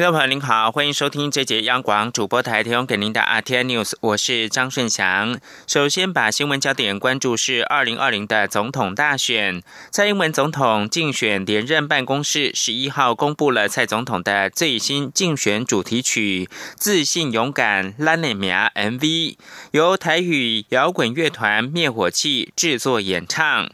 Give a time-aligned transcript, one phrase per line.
[0.00, 5.38] 听众朋友您好，欢迎收听这节央广主播台提供给您的 RTN News，我是张顺祥。
[5.66, 19.36] 首先把新闻焦点关注是二零二零的总统大选，蔡英文总统竞选连任办公室十一号公布了蔡总统的最新竞选主题曲《自信勇敢拉内米亚》MV，
[19.72, 23.68] 由台语摇滚乐团灭火器制作演唱。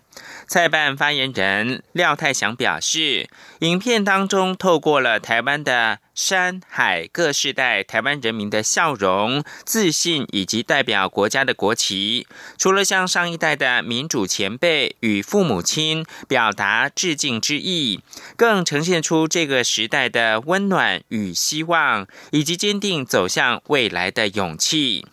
[0.48, 3.28] 蔡办发言人廖泰祥表示，
[3.60, 18.00] 影片当中透过了台湾的山海各世代台湾人民的笑容、自信，以及代表国家的国旗，除了向上一代的民主前辈与父母亲表达致敬之意，
[18.36, 25.04] 更呈现出这个时代的温暖与希望，以及坚定走向未来的勇气。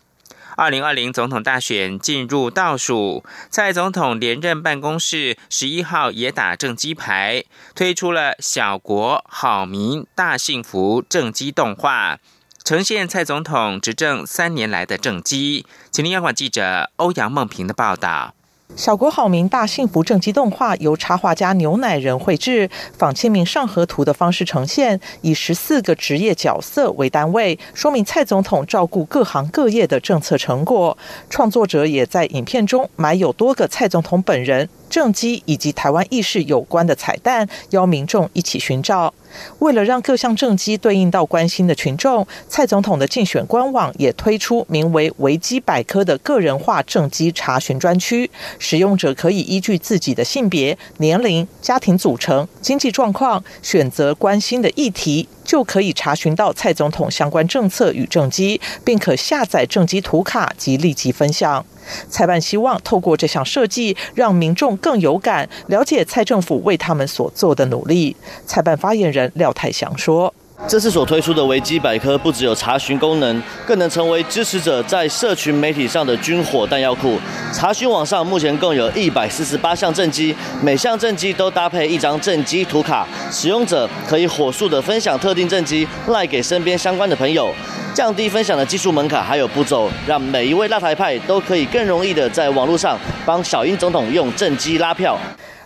[0.56, 12.20] 二零二零总统大选进入倒数，蔡总统连任办公室十一号也打正机牌，推出了“小国好民大幸福”正机动画，
[12.64, 15.66] 呈现蔡总统执政三年来的正机。
[15.92, 18.36] 请听央广记者欧阳梦平的报道。
[18.76, 30.98] 小国好民大幸福正机动画由插画家牛奶人绘制，仿清明上河图的方式呈现，以十四个职业角色为单位，说明蔡总统照顾各行各业的政策成果。
[31.30, 34.68] 创作者也在影片中埋有多个蔡总统本人。
[34.94, 39.12] 政绩以及台湾意识有关的彩蛋，邀民众一起寻找。
[39.58, 55.28] 为了让各项政绩对应到关心的群众，蔡总统的竞选官网也推出名为“维基百科”的个人化政绩查询专区，使用者可以依据自己的性别、年龄、家庭组成、经济状况，选择关心的议题。
[55.44, 61.66] 就可以查询到蔡总统相关政策与政绩，并可下载政绩图卡及立即分享。
[62.10, 68.16] 蔡办希望透过这项设计，让民众更有感，了解蔡政府为他们所做的努力。
[68.46, 70.34] 蔡办发言人廖泰祥说。
[70.68, 77.19] 这次所推出的维基百科不只有查询功能，更能成为支持者在社群媒体上的军火弹药库。
[77.52, 87.52] 查询网上目前共有一百四十八项政绩，每项政绩都搭配一张政绩图卡，使用者可以火速的分享特定政绩，赖给身边相关的朋友，
[87.94, 95.18] 降低分享的技术门槛，还有步骤，让每一位辣台派都可以更容易的在网络上帮小英总统用政绩拉票。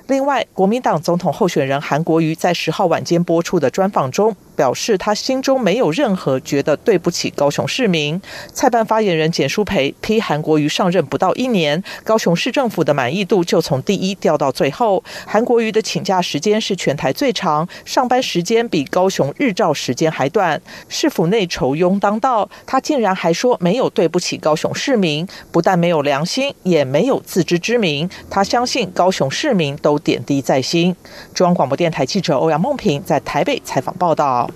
[0.07, 4.35] 另外，国民党总统候选人韩国瑜在十号晚间播出的专访中。
[4.57, 8.19] 表示他心中没有任何觉得对不起高雄市民。
[8.51, 15.03] 蔡办发言人简淑培批韩国瑜上任不到一年，高雄市政府的满意度就从第一掉到最后。
[15.25, 20.59] 韩国瑜的请假时间是全台最长，上班时间比高雄日照时间还短。
[20.89, 28.09] 市府内酬庸当道，他竟然还说没有对不起高雄市民，不但没有良心，也没有自知之明。
[28.29, 30.95] 他相信高雄市民都点滴在心。
[31.35, 34.46] 中央广播电台记者欧阳梦平在台北采访报道。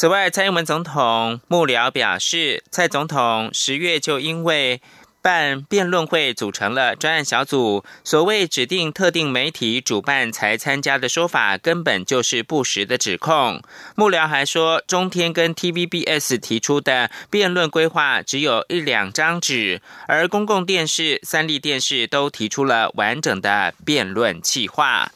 [0.00, 4.80] 此外，蔡英文总统幕僚表示，蔡总统十月就因为
[5.20, 13.60] 办辩论会组成了专案小组，所谓指定特定媒体主办才参加的说法，根本就是不实的指控。
[13.96, 25.10] 幕僚还说，中天跟 TVBS 提出的辩论规划只有一两张纸，而公共电视、三立电视都提出了完整的辩论计划。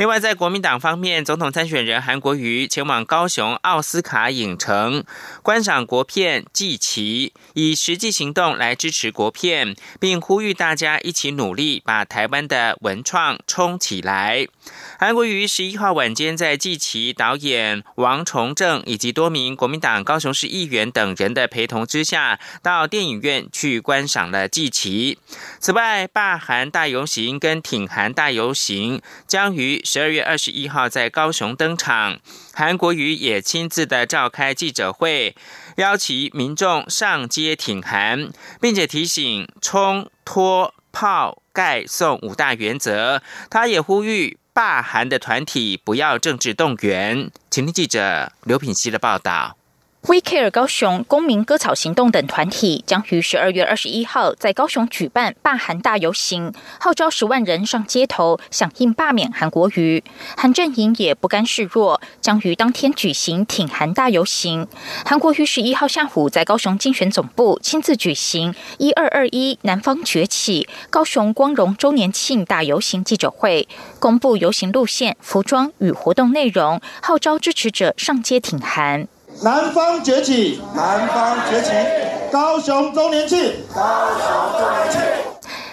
[0.00, 5.04] 另外，在国民党方面，总统参选人韩国瑜前往高雄奥斯卡影城
[5.42, 14.46] 观赏国片《祭旗》，以实际行动来支持国片，并呼吁大家一起努力，把台湾的文创冲起来。
[14.98, 25.18] 韩国瑜十一号晚间在祭旗导演王崇正以及多名国民党高雄市议员等人的陪同之下，到电影院去观赏了祭旗。
[25.58, 32.20] 此外，罢韩大游行跟挺韩大游行将于十二月二十一号在高雄登场。
[32.54, 35.34] 韩国瑜也亲自的召开记者会，
[35.78, 43.20] 邀请民众上街挺韩，并且提醒冲、脱、泡、盖、送五大原则。
[43.50, 44.38] 他也呼吁。
[44.52, 49.56] 罢韩的团体不要政治动员，请听记者刘品希的报道。
[50.06, 60.02] We Care 高雄公民割草行动等团体将于十二月二十一号在高雄举办罢韩大游行，号召十万人上街头响应罢免韩国瑜。
[60.38, 64.66] 韩阵营也不甘示弱，将于当天举行挺韩大游行。
[65.04, 73.68] 韩国瑜十一号下午在高雄竞选总部亲自举行“一二二一南方崛起高雄光荣周年庆大游行”记者会，
[73.98, 79.06] 公布游行路线、服装与活动内容，号召支持者上街挺韩。
[79.42, 81.70] 南方崛起，南方崛起，
[82.30, 83.82] 高雄周年庆，高
[84.18, 85.00] 雄周年庆。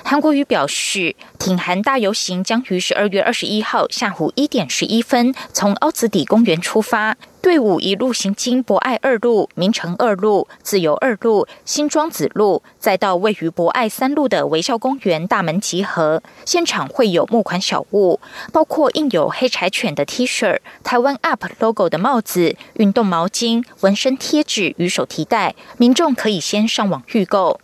[0.09, 16.23] 韩国瑜表示，挺韩大游行将于十二月二十一号下午一点十一分从凹子底公园出发，队伍一路行经博爱二路、明城二路、自由二路、新庄子路，再到位于博爱三路的微笑公园大门集合。
[16.45, 18.21] 现场会有募款小物，
[18.53, 27.59] 包括印有黑柴犬的 T 恤、台湾 UP logo 的帽子、运动毛巾、纹身贴纸与手提袋，民众可以先上网预购。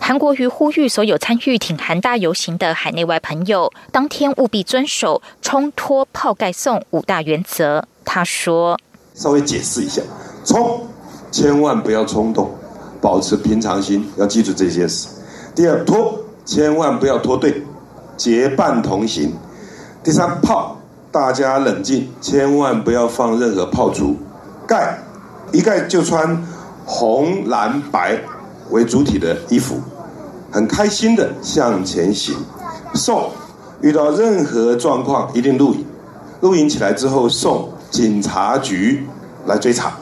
[0.00, 7.84] 韩国瑜呼吁所有参与挺韩大游行的海内外朋友，当天务必遵守“冲、脱、泡、盖、送”五大原则。
[8.04, 8.78] 他说
[9.14, 10.00] ：“稍微解释一下，
[10.44, 10.86] 冲，
[11.30, 12.50] 千万不要冲动，
[13.02, 15.08] 保持平常心，要记住这件事。
[15.54, 17.62] 第二，脱，千万不要脱队，
[18.16, 19.36] 结伴同行。
[20.02, 20.78] 第三，泡，
[21.12, 24.16] 大家冷静，千万不要放任何炮竹。
[24.66, 24.98] 盖，
[25.52, 26.42] 一盖就穿
[26.86, 28.18] 红、蓝、白。”
[28.70, 29.80] 为主体的衣服，
[30.50, 32.36] 很开心的向前行。
[32.94, 33.30] 送，
[33.82, 35.84] 遇到任何状况一定录影，
[36.40, 39.06] 录影起来之后送警察局
[39.46, 39.92] 来追查。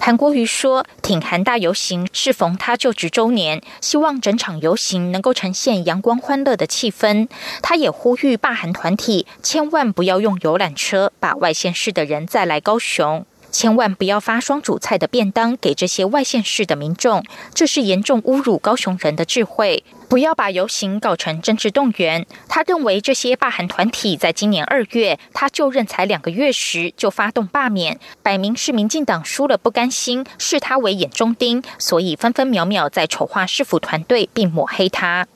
[0.00, 7.28] 韩国瑜说，挺韩大游行适逢他就职周年，希望整场游行能够呈现阳光欢乐的气氛。
[7.60, 13.26] 他也呼吁罢韩团体千万不要用游览车把外县市的人再来高雄。
[13.58, 19.82] 千万不要发双主菜的便当给这些外县市的民众，这是严重侮辱高雄人的智慧。
[20.08, 22.24] 不要把游行搞成政治动员。
[22.48, 35.26] 他认为这些罢韩团体在今年二月他就任才两个月时就发动罢免，摆明是民进党输了不甘心，视他为眼中钉，所以分分秒秒在丑化市府团队并抹黑他。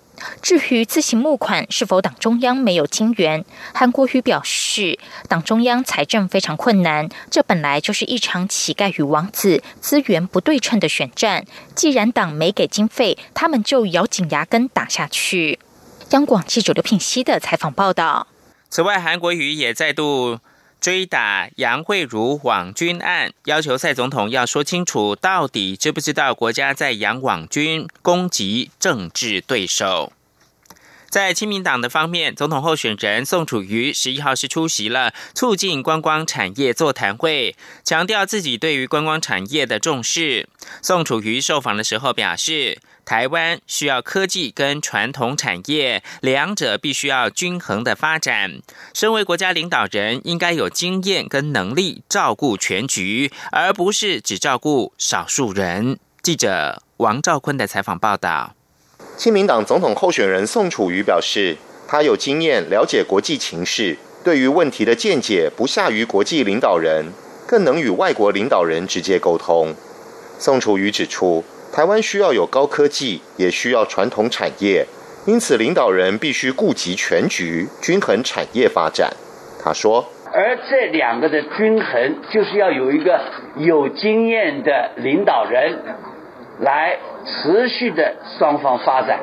[0.41, 4.99] 至于自行募款是否党中央没有金援，韩国瑜表示，
[5.29, 11.45] 党中央财政非常困难，这本来就是一场乞丐与王子资源不对称的选战。
[11.75, 15.59] 既然党没给经费，他们就咬紧牙根打下去。
[16.11, 18.27] 央广记者刘品熙的采访报道。
[18.69, 20.39] 此外，韩国瑜也再度。
[20.83, 30.13] 追打杨慧茹网军案，要求蔡总统要说清楚，到底知不知道国家在养网军攻击政治对手。
[31.13, 37.55] 在亲民党的方面，总统候选人宋楚瑜十一号是出席了促进观光产业座谈会，
[37.85, 40.49] 强调自己对于观光产业的重视。
[40.81, 42.79] 宋楚瑜受访的时候表示。
[43.05, 48.63] 台湾需要科技跟传统产业两者必须要均衡的发展。
[48.95, 55.99] 身为国家领导人，应该有经验跟能力照顾全局，而不是只照顾少数人。
[56.23, 58.55] 记者王兆坤的采访报道。
[59.17, 61.57] 亲民党总统候选人宋楚瑜表示，
[61.87, 67.07] 他有经验，了解国际情势，对于问题的见解不下于国际领导人，
[67.47, 69.75] 更能与外国领导人直接沟通。
[70.39, 71.45] 宋楚瑜指出。
[71.75, 74.87] 台湾需要有高科技，也需要传统产业，
[75.25, 79.11] 因此领导人必须顾及全局，均衡产业发展。
[79.65, 80.05] 他说
[80.35, 83.19] ：“而这两个的均衡，就是要有一个
[83.57, 85.79] 有经验的领导人
[86.63, 89.21] 来持续的双方发展。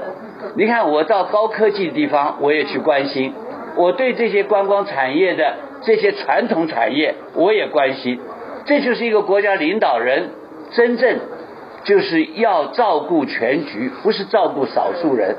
[0.56, 3.32] 你看，我到高科技的地方，我也去关心；
[3.76, 8.20] 我对这些观光产业的这些传统产业，我也关心。
[8.66, 10.30] 这就是一个国家领导人
[10.76, 11.20] 真正。”
[11.86, 15.38] 就是要照顾全局，不是照顾少数人。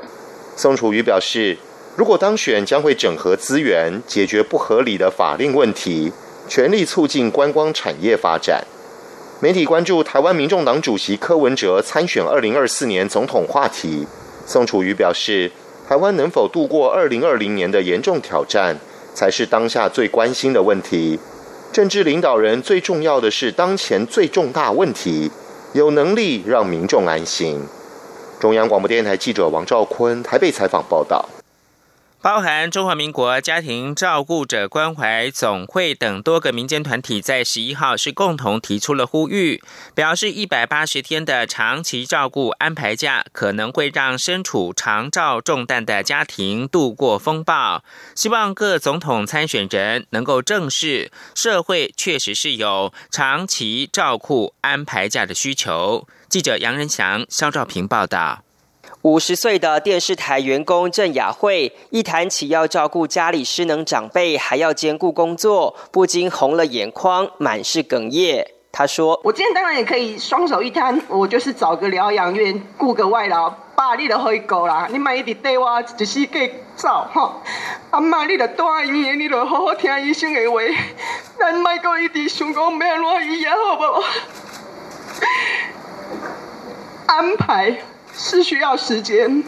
[0.55, 1.55] 宋楚瑜表示，
[1.95, 6.11] 如果当选，将会整合资源，解决不合理的法令问题，
[6.49, 8.65] 全力促进观光产业发展。
[9.43, 14.05] 媒体关注台湾民众党主席柯文哲参选二零二四年总统话题，
[14.45, 15.51] 宋楚瑜表示，
[15.89, 18.77] 台湾能否度过二零二零年的严重挑战，
[19.15, 21.19] 才是当下最关心的问题。
[21.73, 25.31] 政治领导人最重要的是当前最重大问题。
[25.73, 27.63] 有能力让民众安心。
[28.39, 31.27] 中央广播电台记者王兆坤台北采访报道。
[32.21, 39.59] 包含中华民国家庭照顾者关怀总会等多个民间团体，在十一号是共同提出了呼吁，
[39.95, 47.83] 表示一百八十天的长期照顾安排假可能会让身处长照重担的家庭度过风暴。
[48.13, 56.07] 希望各总统参选人能够正视社会确实是有长期照顾安排假的需求。
[56.29, 58.43] 记者杨仁祥、肖兆平报道。
[59.03, 68.47] 五十岁的电视台员工郑雅慧一谈起要照顾家里失能长辈，还要兼顾工作，不禁红了眼眶，满是哽咽。
[68.71, 74.87] 他说：“我今天当然也可以双手一摊，我就是找个疗养院，雇个外劳，把你都可以够啦。
[74.91, 77.41] 你买一直带我一世界走哈，
[77.89, 80.61] 阿妈你著住医院，你著好好听医生的话，
[81.39, 84.03] 咱卖个一直想讲要安怎医啊，好不好？”
[87.07, 87.75] 安排
[88.17, 89.43] 是需要时间。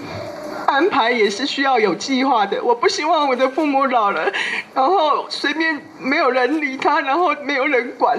[0.67, 2.61] 安排也是需要有计划的。
[2.63, 4.31] 我不希望我的父母老了，
[4.73, 8.17] 然后随便没有人理他，然后没有人管。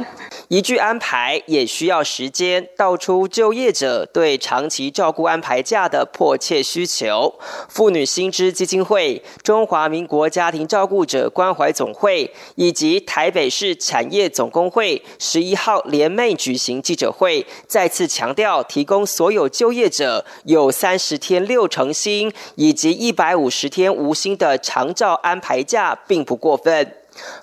[0.48, 7.34] 一句安排也需要时间，道出就业者对长期照顾安排假的迫切需求。
[7.68, 26.94] 妇女薪资基金会、中华民国家庭照顾者关怀总会以及台北市产业总工会十一号联袂举行记者会，再次强调，提供所有就业者有三十天六成薪以及一百五十天无薪的长照安排假，并不过分。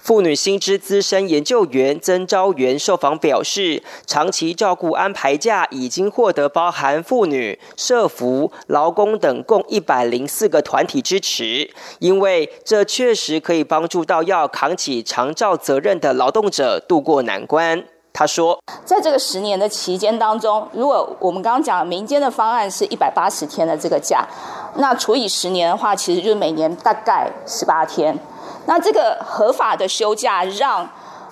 [0.01, 17.85] 妇女薪资资深研究员曾昭元受访表示，长期照顾安排假已经获得包含妇女、社服、劳工等共一百零四个团体支持，因为这确实可以帮助到要扛起长照责任的劳动者渡过难关。
[18.13, 24.27] 他说，在这个十年的期间当中，如果我们刚刚讲民间的方案是一百八十天的这个假，
[24.75, 28.17] 那除以十年的话，其实就是每年大概十八天。
[28.65, 30.87] 那这个合法的休假，让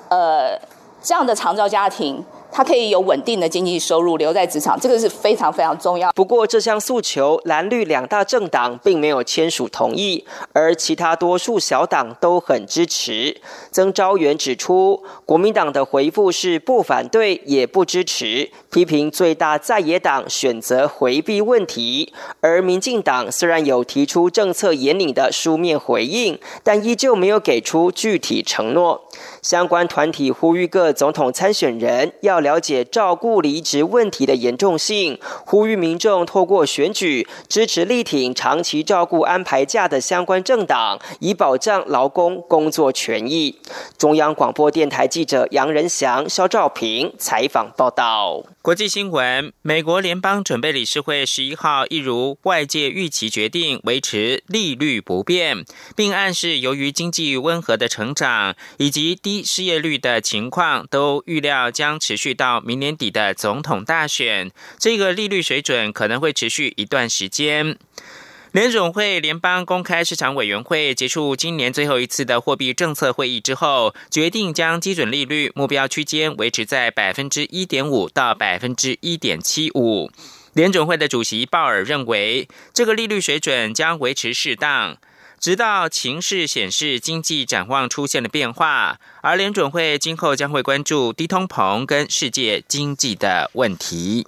[0.10, 0.58] 呃
[1.02, 2.26] 这样的长照家庭。
[2.60, 6.12] 他可以有稳定的经济收入留在职场，这个是非常非常重要。
[6.12, 13.40] 不过，这项诉求蓝绿两大政党并没有签署同意，而其他多数小党都很支持。
[13.72, 22.12] 曾昭元指出，国民党的回复是不反对也不支持，批评最大在野党选择回避问题。
[22.42, 29.06] 而民进党虽然有提出政策严领的书面回应，但依旧没有给出具体承诺。
[29.42, 43.60] 相关团体呼吁各总统参选人要了解照顾离职问题的严重性，呼吁民众透过选举支持力挺长期照顾安排假的相关政党，以保障劳工工作权益。
[43.98, 48.44] 中央广播电台记者杨仁祥、肖兆平采访报道。
[48.62, 55.64] 国际新闻：美国联邦准备理事会十一号一如外界预期决定维持利率不变，
[55.96, 64.52] 并暗示由于经济温和的成长以及低一失业率的情况，都预料将持续到明年底的总统大选。
[64.78, 67.78] 这个利率水准可能会持续一段时间。
[68.52, 80.10] 联总会联邦公开市场委员会结束今年最后一次的货币政策会议之后，决定将基准利率目标区间维持在百分之一点五到百分之一点七五。
[80.54, 84.98] 联总会的主席鲍尔认为，这个利率水准将维持适当，
[85.40, 89.00] 直到情势显示经济展望出现了变化。
[89.22, 94.28] 而联准会今后将会关注低通膨跟世界经济的问题。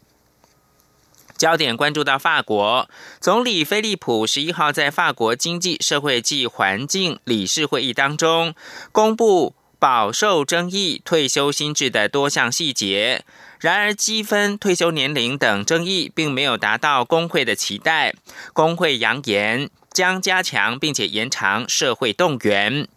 [1.38, 2.88] 焦点关注到法国
[3.20, 8.54] 总理菲利普十一号在法国经济社会及环境理事会议当中
[8.92, 13.26] 公布饱受争议退休新制的多项细节。
[13.60, 18.14] 然而，积分、退休年龄等争议并没有达到工会的期待。
[18.54, 22.88] 工会扬言将加强并且延长社会动员。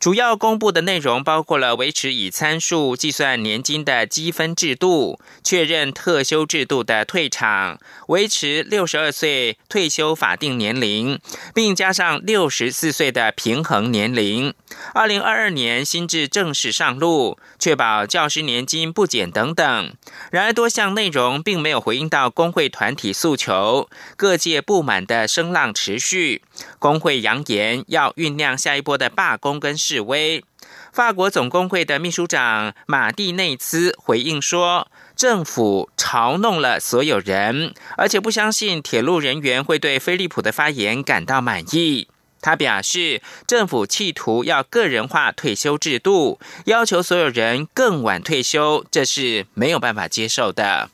[0.00, 11.18] 主要公布的内容包括了维持以参数计算年金的积分制度，确认特休制度的退场，维持六十二岁退休法定年龄，
[11.52, 14.54] 并加上六十四岁的平衡年龄。
[14.94, 19.92] 二零二二年新制正式上路，确保教师年金不减等等。
[20.30, 26.42] 然而，多项内容并没有回应到工会团体诉求，各界不满的声浪持续。
[26.78, 29.78] 工会扬言要酝酿下一波的罢工跟。
[29.78, 30.44] 示威，
[30.92, 42.08] 法国总工会的秘书长马蒂内兹回应说：“政府嘲弄了所有人，而且不相信铁路人员会对菲利普的发言感到满意。”
[42.42, 50.90] 他表示，政府企图要个人化退休制度，要求所有人更晚退休，这是没有办法接受的。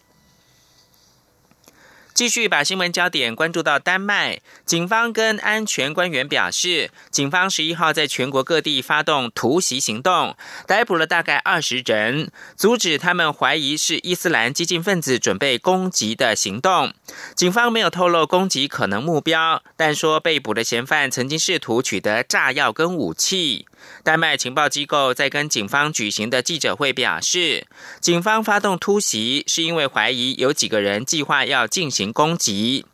[2.14, 10.36] 继续把新闻焦点关注到丹麦，警方跟安全官员表示，警方十一号在全国各地发动突袭行动，
[10.68, 16.94] 逮捕了大概二十人，阻止他们怀疑是伊斯兰激进分子准备攻击的行动。
[17.34, 23.66] 警方没有透露攻击可能目标，但说被捕的嫌犯曾经试图取得炸药跟武器。
[24.02, 27.66] 丹麦情报机构在跟警方举行的记者会表示，
[28.00, 32.84] 警方发动突袭是因为怀疑有几个人计划要进行攻击。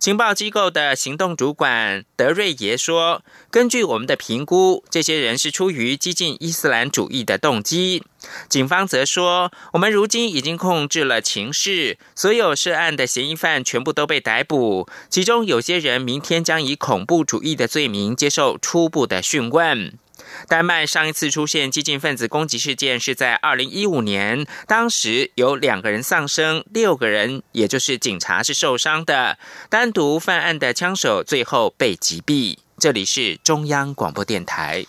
[0.00, 8.02] 情报机构的行动主管德瑞耶说：“根据我们的评估，这些人是出于激进伊斯兰主义的动机。”
[8.48, 19.98] 警方则说：“我们如今已经控制了情势，所有涉案的嫌疑犯全部都被逮捕，其中有些人明天将以恐怖主义的罪名接受初步的讯问。”
[20.46, 29.38] 丹麦上一次出现激进分子攻击事件是在二零一五年，当时有两个人丧生，六个人，也就是警察是受伤的。
[29.68, 32.58] 单独犯案的枪手最后被击毙。
[32.78, 34.86] 这里是中央广播电台。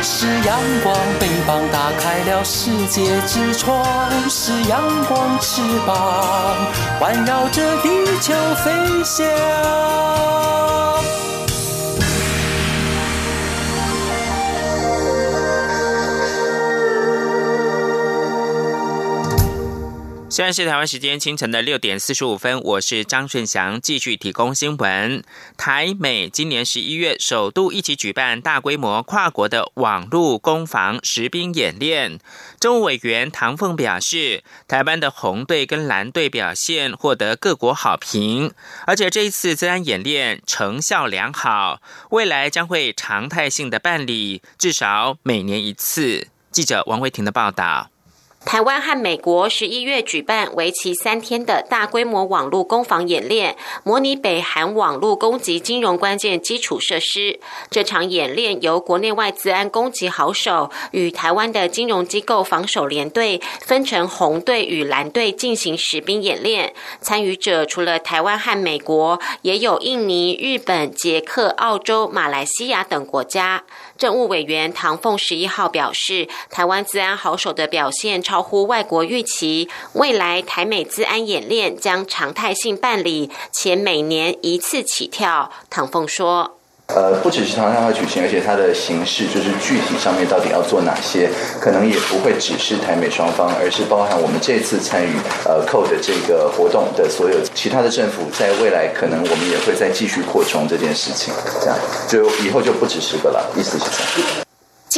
[0.00, 6.56] 是阳光，翅膀打开了世界之窗；是阳光，翅膀
[6.98, 7.88] 环绕着地
[8.20, 8.32] 球
[8.64, 9.26] 飞翔。
[20.38, 25.24] 现在是台湾时间清晨的六点四十五分，我是张顺祥，继续提供新闻。
[25.56, 32.20] 台美今年十一月首度一起举办大规模跨国的网络攻防实兵演练。
[32.60, 38.52] 政务委员唐凤表示，台湾的红队跟蓝队表现获得各国好评，
[38.86, 46.28] 而且这一次自然演练成效良好，未来将会常态性的办理，至少每年一次。
[46.52, 47.90] 记者王维婷的报道。
[48.48, 57.38] 台湾和美国十一月举办为期三天的大规模网络攻防演练，模拟北韩网络攻击金融关键基础设施。
[57.70, 66.72] 这场演练由国内外资安攻击好手与台湾的金融机构防守联队分成红队与蓝队进行实兵演练。
[67.02, 73.64] 参与者除了台湾和美国，也有印尼、日本、捷克、澳洲、马来西亚等国家。
[73.98, 85.50] 政务委员唐凤十一号表示，台湾治安好手的表现超乎外国预期，未来台美治安演练将常态性办理，且每年一次起跳。
[85.68, 86.57] 唐凤说。
[86.94, 91.28] 呃，不只是常常会举行，而且它的形式就是具体上面到底要做哪些，
[91.60, 95.10] 可能也不会只是台美双方，而是包含我们这次参与
[95.44, 101.76] 呃 CODE 这个活动的所有其他的政府，在未来可能我们也会再继续扩充这件事情，这样
[102.08, 104.47] 就以后就不止十个了，意思是这样。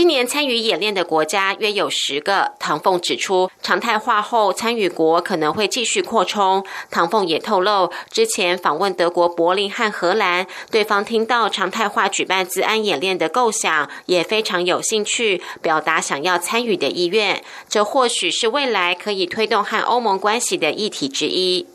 [0.00, 2.52] 今年参与演练的国家约有十个。
[2.58, 6.64] 唐凤指出，常态化后参与国可能会继续扩充。
[6.90, 17.44] 唐凤也透露，之前访问德国柏林和荷兰，对方听到常态化举办自安演练的构想，也非常有兴趣，表达想要参与的意愿。
[17.68, 21.66] 这或许是未来可以推动和欧盟关系的议题之一。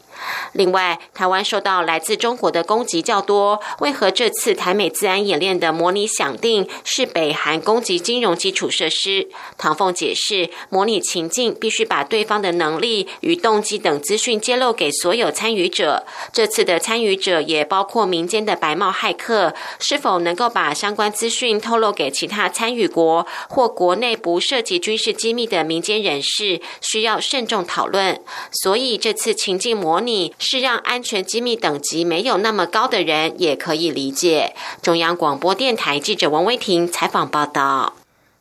[0.53, 9.27] 另外，台湾受到来自中国的攻击较多，为何这次台美自安演练的模拟想定是北韩攻击金融基础设施？
[9.57, 16.05] 唐凤解释，模拟情境必须把对方的能力与动机等资讯揭露给所有参与者。
[16.31, 28.21] 这次的参与者也包括民间的白帽骇客，是否能够把相关资讯透露给其他参与国或国内不涉及军事机密的民间人士，需要慎重讨论。
[28.51, 30.35] 所以，这次情境模拟。
[30.39, 34.53] 是让安全机密等级没有那么高的人也可以理解。
[34.81, 37.93] 中央广播电台记者王威婷采访报道。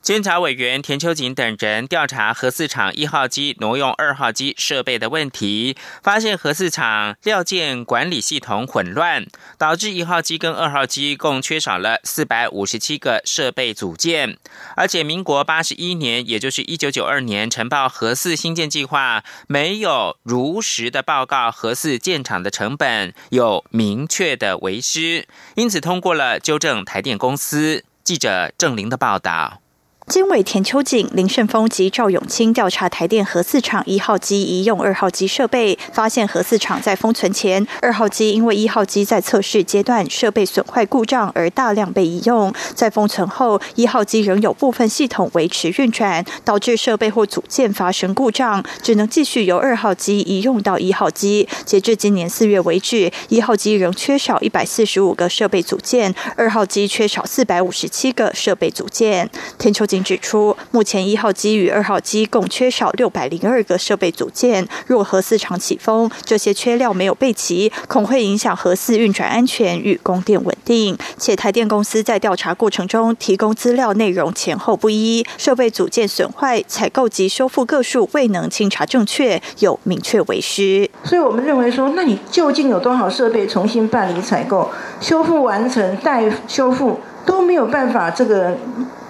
[0.04, 9.24] 监察委员田秋瑾等人调查核四厂一号机挪用二号机设备的问题，发现核四厂料件管理系统混乱，
[9.56, 14.36] 导致一号机跟二号机共缺少了四百五十七个设备组件。
[14.76, 27.84] 而且，民国八十一年，也就是一九九二年呈报核四新建计划，没有如实的报告核四建厂的成本，有明确的为失，因此通过了纠正台电公司。
[28.04, 29.63] 记者郑玲的报道。
[30.06, 51.48] 经委田秋瑾、林胜峰及赵永清调查台电核四厂一号机移用二号机设备，发现核四厂在封存前，二号机因为一号机在测试阶段设备损坏故障而大量被移用，在封存后，一号机仍有部分系统维持运转，导致设备或组件发生故障，只能继续由二号机移用到一号机。
[51.64, 59.30] 截至今年四月为止，一号机仍缺少一百四十五个设备组件，二号机缺少四百五十七个设备组件。
[59.56, 59.86] 田秋。
[60.02, 64.66] 指出，目前一号机与二号机共缺少六百零二个设备组件。
[64.86, 70.96] 若核四厂起风，这些缺料没有备齐，恐会影响核四运转安全与供电稳定。
[71.18, 80.88] 且台电公司在调查过程中提供资料内容前后不一，设备组件损坏、采购及修复个数未能清查正确，有明确为失。
[81.04, 88.56] 所以我们认为说，那你究竟有多少设备重新办理采购、修复完成、待修复都没有办法这个。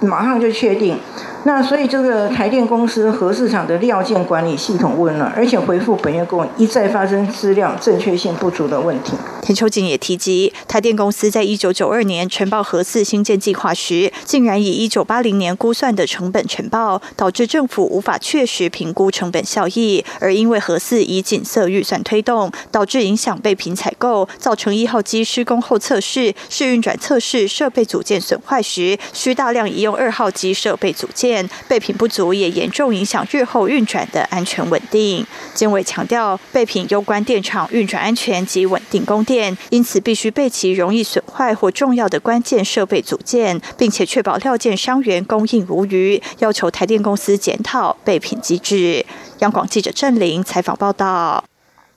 [0.04, 0.98] 马上就确定。
[1.46, 9.12] 那所以这个台电公司核市场的料件管理系统问了，而且回复本月供一再发生资料正确性不足的问题。
[9.42, 20.02] 田秋瑾也提及，台电公司在一九九二年呈报核四新建计划时，竟然以一九八零年估算的成本呈报，导致政府无法确实评估成本效益。
[20.20, 31.33] 而因为核四以紧色预算推动，导致影响备品采购，造成一号机施工后测试、试运转测试设备组件损坏时，需大量移用二号机设备组件，
[31.66, 35.26] 备品不足也严重影响日后运转的安全稳定。
[35.54, 39.56] 监委强调，备品攸关电厂运转安全及稳定供电。
[39.70, 46.22] 因此，必须备齐容易损坏或重要的关键设备组件，并且确保料件商源供应无虞。
[46.40, 49.06] 要求台电公司检讨备品机制。
[49.38, 51.44] 央广记者郑玲采访报道。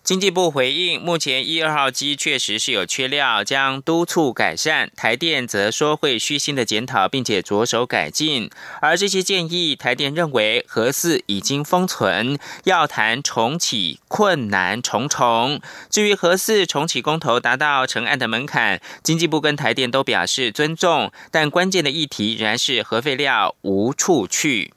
[0.08, 4.89] 经济部回应，目前一二号机确实是有缺料，将督促改善。
[4.96, 8.50] 台电则说会虚心的检讨，并且着手改进。
[8.80, 15.60] 而这些建议，台电认为核四已经封存，要谈重启困难重重。
[15.89, 24.72] 至于核四重启公投达到成案的门槛，经济部跟台电都表示尊重，但关键的议题仍然是核废料无处去。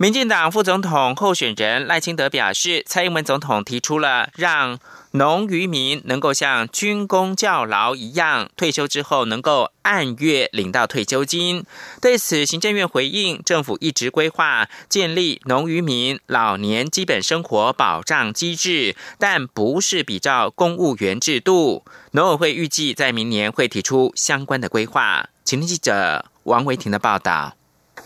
[0.00, 4.78] 民进党副总统候选人赖清德表示，蔡英文总统提出了让
[5.10, 11.64] 农渔民能够像军工教劳一样，退休之后能够按月领到退休金。
[12.00, 21.84] 对此，行政院回应，政府一直规划建立农渔民老年基本生活保障机制，但不是比照公务员制度。
[22.12, 25.28] 农委会预计在明年会提出相关的规划。
[25.42, 27.57] 请听记者王维婷的报道。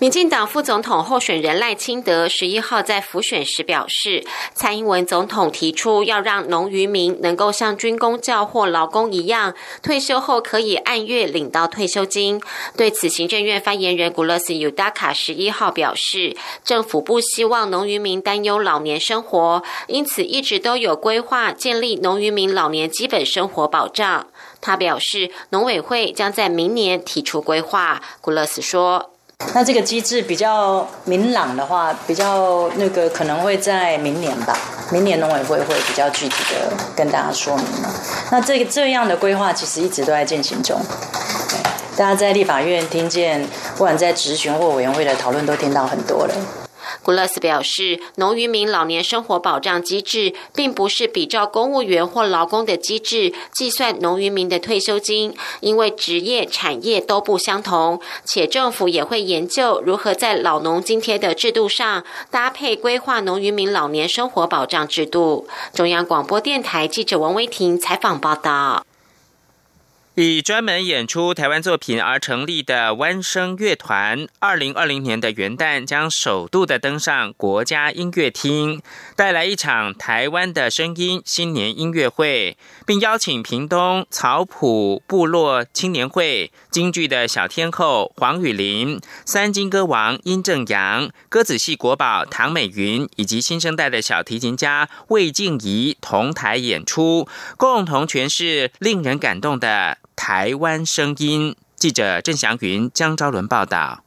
[0.03, 12.43] 民进党副总统候选人赖清德十一号在辅选时表示，蔡英文总统提出要让农渔民能够像军工教或劳工一样，退休后可以按月领到退休金。
[12.77, 24.27] 对此，行政院发言人古勒斯尤达卡十一号表示，政府不希望农渔民担忧老年生活，因此一直都有规划建立农渔民老年基本生活保障。
[24.61, 28.03] 他表示，农委会将在明年提出规划。
[28.21, 29.12] 古勒斯说。
[29.55, 34.57] 那这个机制比较明朗的话，比较那个可能会在明年吧，
[34.91, 37.91] 明年农委会会比较具体的跟大家说明了。
[38.31, 40.81] 那这个这样的规划其实一直都在进行中，
[41.97, 46.62] 大家在立法院听见，不管在质询或委员会的讨论，都听到很多了。
[47.03, 65.47] 古勒斯表示，农渔民老年生活保障机制并不是比照公务员或劳工的机制计算农渔民的退休金，因为职业产业都不相同，且政府也会研究如何在老农津贴的制度上搭配规划农渔民老年生活保障制度。
[65.73, 68.85] 中央广播电台记者王威婷采访报道。
[70.15, 78.83] 以专门演出台湾作品而成立的弯声乐团，二零二零年的元旦将首度的登上国家音乐厅，
[79.17, 99.97] 带来一场台湾的声音新年音乐会，并邀请屏东草埔部落青年会、京剧的小天后黄雨玲、三金歌王殷正阳、歌子戏国宝唐美云以及新生代的小提琴家魏静怡同台演出，共同诠释令人感动的。
[100.25, 104.05] 台湾声音记者郑祥云、江昭伦报道，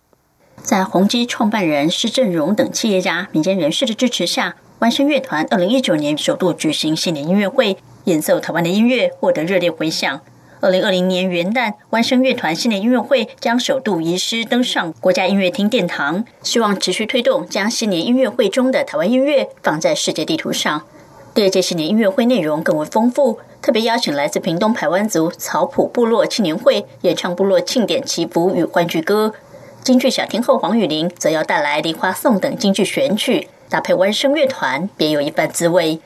[0.63, 7.75] 在宏基创办人施正荣等企业家、民间人士的支持下，万声乐团二零一九年首度举行新年音乐会，
[8.06, 10.21] 演奏台湾的音乐，获得热烈回响。
[10.62, 20.84] 二零二零年元旦，万声乐团新年音乐会将首度移师登上国家音乐厅殿堂，希望持续推动将新年音乐会中的台湾音乐放在世界地图上。
[21.34, 23.39] 第二届新年音乐会内容更为丰富。
[23.65, 29.34] 特别邀请来自屏东排湾族草埔部落青年会演唱部落庆典祈福与欢聚歌，
[29.82, 35.99] 京剧小天后黄雨玲则要带来梨花颂等京剧选曲，搭配湾声乐团，别有一番滋味。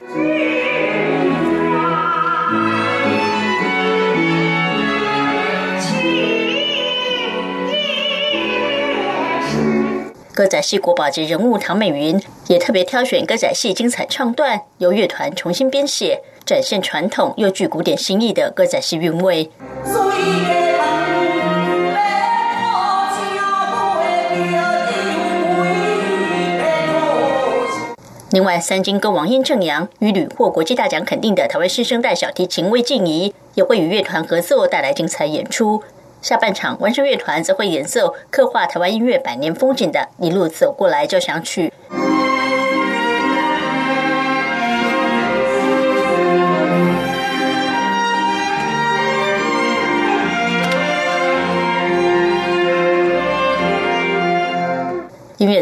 [10.33, 12.17] 歌仔戏国宝级人物唐美云
[12.47, 16.21] 也特别挑选歌仔戏精彩唱段，由乐团重新编写。
[16.49, 19.51] 展现传统又具古典新意的歌仔戏韵味。
[28.31, 35.83] 另外，三金歌王殷正阳与屡获国际大奖肯定的台湾新生代小提琴魏静怡，也会与乐团合作带来精彩演出。
[36.23, 41.71] 下半场，完声乐团则会演奏刻画台湾音乐百年风景的《一路走过来》交响曲。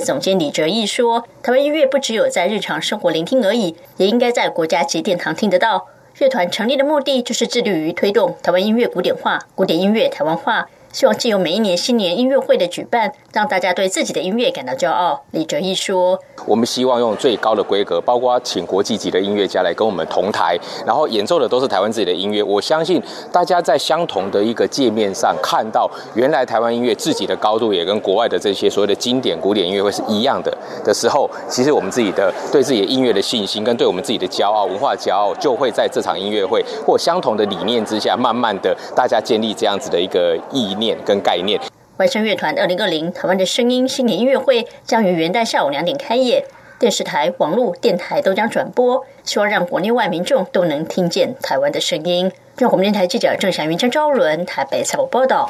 [0.08, 5.88] 总监李哲义说：“台湾音乐不只有在日常生活聆听而已，也应该在国家级殿堂听得到。
[6.20, 15.22] 乐团成立的目的就是致力于推动台湾音乐古典化、古典音乐台湾化。”希望借由每一年新年音乐会的举办，让大家对自己的音乐感到骄傲。
[15.30, 20.58] 李哲义说：“我们希望用最高的规格，包括请国际级的音乐家来跟我们同台，
[20.88, 22.42] 然后演奏的都是台湾自己的音乐。
[22.42, 23.00] 我相信
[23.32, 30.52] 大家在相同的一个界面上看到，原来台湾音乐自己的高度也跟国外的这些所谓的经典古典音乐会是一样的
[30.84, 41.60] 的时候，其实我们自己的对自己的音乐的信心跟对我们自己的骄傲、文化骄傲，就会在这场音乐会或相同的理念之下，慢慢的大家建立这样子的一个意念。”跟概念，
[41.98, 46.46] 外声乐团二零二零台湾的声音新年音乐会将于元旦下午两点开业，
[46.78, 52.32] 电视台、网络电台都将转播，希望让国内外民众都能听见台湾的声音。
[52.56, 55.50] 中国电台记者郑祥云、张昭伦台北采访报道。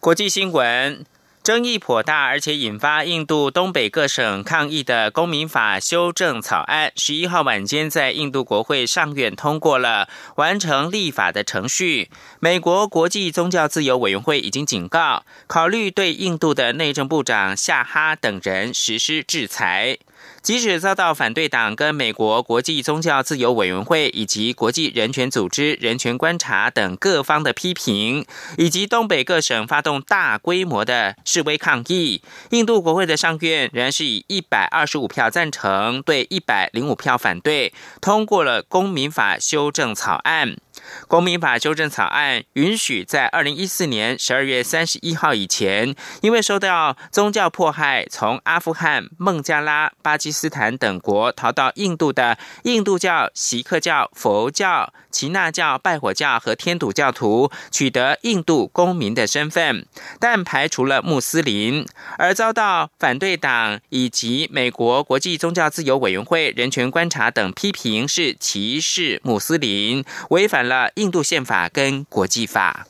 [0.00, 1.04] 国际新闻。
[1.44, 12.08] 争议颇大，而且引发印度东北各省抗议的公民法修正草案，十一号晚间在印度国会上院通过了，完成立法的程序。
[12.40, 19.98] 美国国际宗教自由委员会已经警告，考虑对印度的内政部长夏哈等人实施制裁。
[20.44, 28.26] 即使遭到反对党跟美国国际宗教自由委员会以及国际人权组织人权观察等各方的批评，
[28.58, 40.58] 以及东北各省发动大规模的示威抗议，印度国会的上院仍然是以一百二十五票赞成对一百零五票反对通过了公民法修正草案。
[41.08, 59.86] 公民法修正草案允许在二零一四年十二月三十一号以前，因为受到宗教迫害，从阿富汗、孟加拉、巴基斯坦等国逃到印度的印度教、锡克教、佛教、耆那教、拜火教和天主教徒，取得印度公民的身份，
[60.18, 61.86] 但排除了穆斯林，
[62.18, 70.90] 而遭到反对党以及美国国际宗教自由委员会人权观察等批评是歧视穆斯林，违反了。
[70.94, 72.86] 印度宪法跟国际法。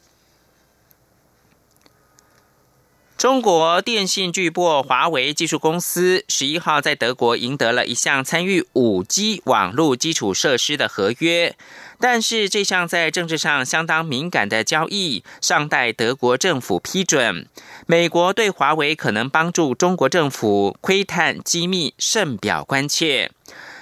[3.16, 11.56] 中国电信巨擘华为技术公司十一号在德国赢得了一项参与五 G 网络基础设施的合约，
[11.98, 17.48] 但是这项在政治上相当敏感的交易尚待德国政府批准。
[17.86, 23.30] 美国对华为可能帮助中国政府窥探机密甚表关切。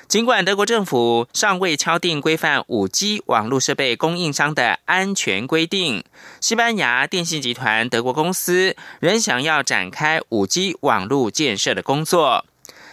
[0.09, 6.05] 尽管德国政府尚未敲定规范五 G 网络设备供应商的安全规定，
[6.41, 12.45] 西班牙电信集团德国公司仍想要展开五 G 网络建设的工作。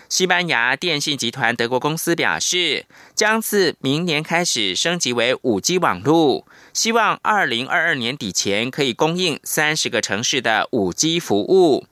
[0.08, 11.86] 西班牙电信集团德国公司表示，将自明年开始升级为五 G 网络，希望二零二二年底前可以供应三十个城市的五 G 服务。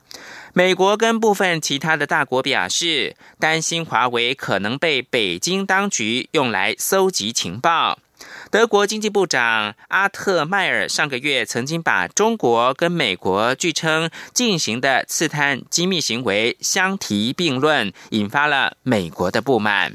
[0.57, 7.99] 美国跟部分其他的大国表示，担心华为可能被北京当局用来搜集情报。
[8.49, 19.93] 德国经济部长阿特迈尔上个月曾经把中国跟美国据称进行的刺探机密行为相提并论，引发了美国的不满。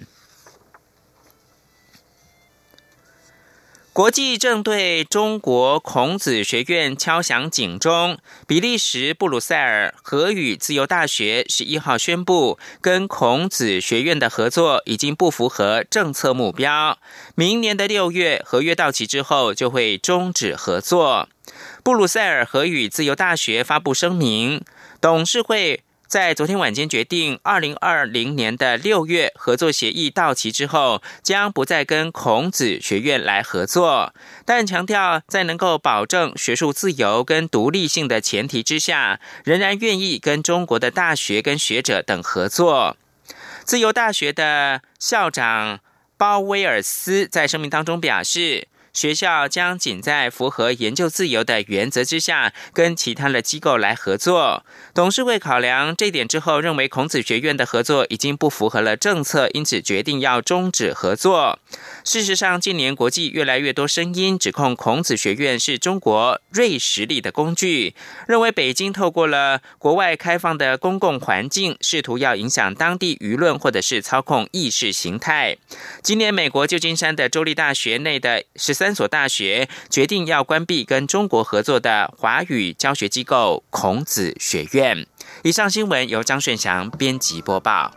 [3.95, 8.17] 国际正对中国孔子学院敲响警钟。
[8.47, 16.97] 比利时布鲁塞尔荷语自由大学十一号宣布，跟孔子学院的合作已经不符合政策目标。
[17.35, 21.29] 明年的六月合约到期之后，就会终止合作。
[21.85, 24.65] 布鲁塞尔荷语自由大学发布声明，
[25.03, 25.83] 董事会。
[26.13, 34.13] 在昨天晚间决定，二零二零年的六月合作协议到期之后，将不再跟孔子学院来合作，
[34.45, 42.99] 但强调在能够保证学术自由跟独立性的前提之下，仍然愿意跟中国的大学跟学者等合作。
[43.65, 45.81] 自由大学的校长
[46.19, 48.69] 鲍威尔斯在声明当中表示。
[48.93, 54.65] 学校将仅在符合研究自由的原则之下，跟其他的机构来合作。
[54.95, 61.59] 董事会考量这点之后，认为孔子学院的合作已经不符合了政策，因此决定要终止合作。
[62.05, 67.95] 事实上，近年国际越来越多声音指控孔子学院是中国锐实力的工具，
[68.29, 75.57] 认为北京透过了国外开放的公共环境，试图要影响当地舆论，或者是操控意识形态。
[76.03, 85.07] 今年，美国旧金山的州立大学内的十三所大学决定要关闭跟中国合作的华语教学机构孔子学院。
[85.45, 87.95] 以上新闻由张顺祥编辑播报。